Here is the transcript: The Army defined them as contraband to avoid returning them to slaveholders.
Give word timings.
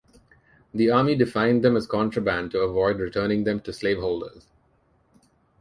The 0.73 0.89
Army 0.89 1.13
defined 1.15 1.63
them 1.63 1.77
as 1.77 1.85
contraband 1.85 2.49
to 2.53 2.61
avoid 2.61 2.97
returning 2.99 3.43
them 3.43 3.59
to 3.59 3.71
slaveholders. 3.71 4.47